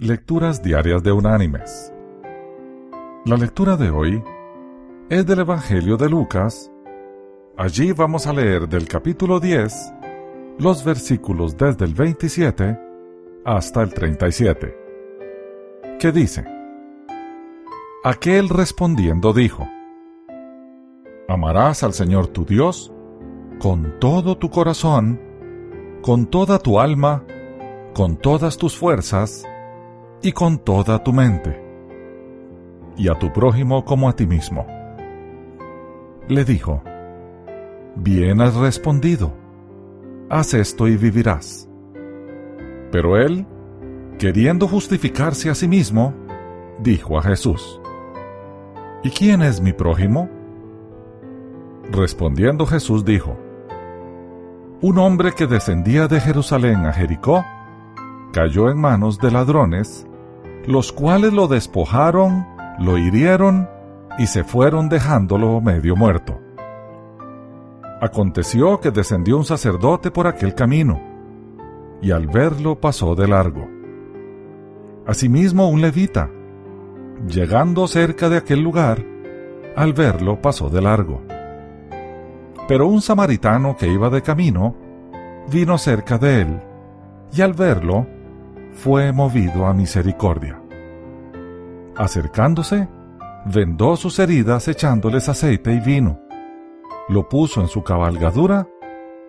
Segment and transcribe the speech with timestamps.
[0.00, 1.92] Lecturas Diarias de Unánimes.
[3.24, 4.22] La lectura de hoy
[5.08, 6.70] es del Evangelio de Lucas.
[7.56, 9.94] Allí vamos a leer del capítulo 10
[10.60, 12.78] los versículos desde el 27
[13.44, 14.76] hasta el 37,
[15.98, 16.44] que dice,
[18.04, 19.68] Aquel respondiendo dijo,
[21.26, 22.92] Amarás al Señor tu Dios
[23.58, 25.20] con todo tu corazón,
[26.02, 27.24] con toda tu alma,
[27.94, 29.44] con todas tus fuerzas,
[30.22, 31.62] y con toda tu mente,
[32.96, 34.66] y a tu prójimo como a ti mismo.
[36.28, 36.82] Le dijo,
[37.96, 39.32] Bien has respondido,
[40.28, 41.68] haz esto y vivirás.
[42.90, 43.46] Pero él,
[44.18, 46.14] queriendo justificarse a sí mismo,
[46.80, 47.80] dijo a Jesús,
[49.02, 50.28] ¿Y quién es mi prójimo?
[51.90, 53.38] Respondiendo Jesús dijo,
[54.80, 57.44] Un hombre que descendía de Jerusalén a Jericó,
[58.32, 60.07] cayó en manos de ladrones,
[60.68, 62.46] los cuales lo despojaron,
[62.78, 63.70] lo hirieron
[64.18, 66.38] y se fueron dejándolo medio muerto.
[68.02, 71.00] Aconteció que descendió un sacerdote por aquel camino,
[72.02, 73.66] y al verlo pasó de largo.
[75.06, 76.30] Asimismo un levita,
[77.26, 79.02] llegando cerca de aquel lugar,
[79.74, 81.22] al verlo pasó de largo.
[82.68, 84.76] Pero un samaritano que iba de camino,
[85.50, 86.60] vino cerca de él,
[87.32, 88.06] y al verlo,
[88.78, 90.62] fue movido a misericordia.
[91.96, 92.88] Acercándose,
[93.44, 96.20] vendó sus heridas echándoles aceite y vino.
[97.08, 98.68] Lo puso en su cabalgadura,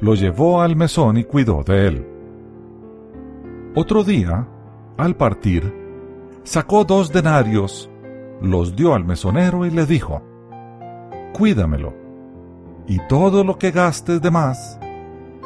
[0.00, 2.06] lo llevó al mesón y cuidó de él.
[3.76, 4.48] Otro día,
[4.96, 5.72] al partir,
[6.42, 7.88] sacó dos denarios,
[8.40, 10.22] los dio al mesonero y le dijo,
[11.32, 11.94] Cuídamelo,
[12.88, 14.80] y todo lo que gastes de más,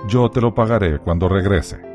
[0.09, 1.90] yo te lo pagaré cuando regrese.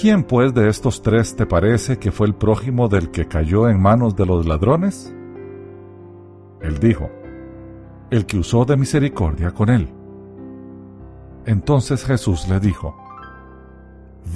[0.00, 3.82] ¿Quién pues de estos tres te parece que fue el prójimo del que cayó en
[3.82, 5.12] manos de los ladrones?
[6.60, 7.10] Él dijo,
[8.08, 9.92] el que usó de misericordia con él.
[11.46, 12.96] Entonces Jesús le dijo,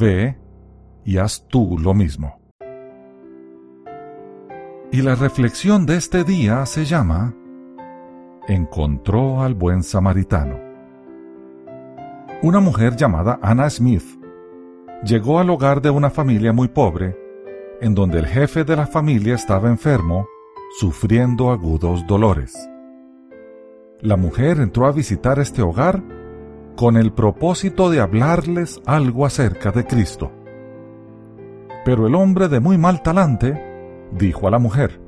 [0.01, 0.37] Ve
[1.05, 2.41] y haz tú lo mismo.
[4.91, 7.37] Y la reflexión de este día se llama
[8.49, 10.59] Encontró al buen samaritano.
[12.43, 14.22] Una mujer llamada Anna Smith
[15.05, 17.17] llegó al hogar de una familia muy pobre,
[17.81, 20.27] en donde el jefe de la familia estaba enfermo,
[20.79, 22.69] sufriendo agudos dolores.
[24.01, 26.03] La mujer entró a visitar este hogar
[26.77, 30.33] con el propósito de hablarles algo acerca de Cristo.
[31.85, 33.61] Pero el hombre de muy mal talante
[34.13, 35.01] dijo a la mujer,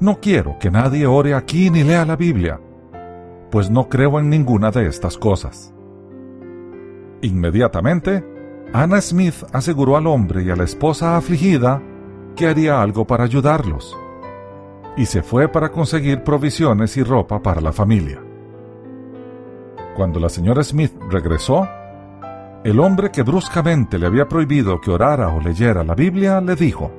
[0.00, 2.60] No quiero que nadie ore aquí ni lea la Biblia,
[3.50, 5.74] pues no creo en ninguna de estas cosas.
[7.22, 8.33] Inmediatamente,
[8.72, 11.80] Anna Smith aseguró al hombre y a la esposa afligida
[12.34, 13.96] que haría algo para ayudarlos,
[14.96, 18.20] y se fue para conseguir provisiones y ropa para la familia.
[19.96, 21.68] Cuando la señora Smith regresó,
[22.64, 26.90] el hombre que bruscamente le había prohibido que orara o leyera la Biblia le dijo,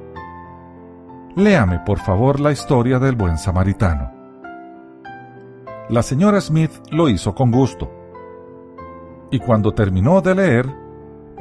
[1.35, 4.11] Léame por favor la historia del buen samaritano.
[5.89, 7.91] La señora Smith lo hizo con gusto,
[9.29, 10.84] y cuando terminó de leer,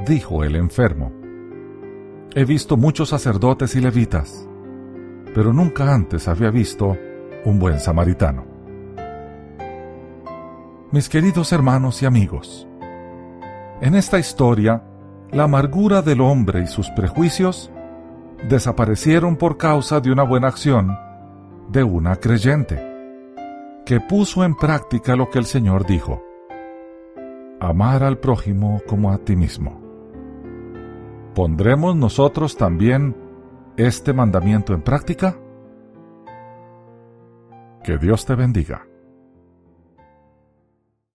[0.06, 1.12] dijo el enfermo.
[2.34, 4.48] He visto muchos sacerdotes y levitas,
[5.34, 6.96] pero nunca antes había visto
[7.44, 8.44] un buen samaritano.
[10.90, 12.66] Mis queridos hermanos y amigos,
[13.80, 14.82] en esta historia,
[15.30, 17.70] la amargura del hombre y sus prejuicios
[18.48, 20.96] desaparecieron por causa de una buena acción
[21.68, 22.80] de una creyente,
[23.86, 26.22] que puso en práctica lo que el Señor dijo,
[27.60, 29.83] amar al prójimo como a ti mismo.
[31.34, 33.16] ¿Pondremos nosotros también
[33.76, 35.36] este mandamiento en práctica?
[37.82, 38.86] Que Dios te bendiga.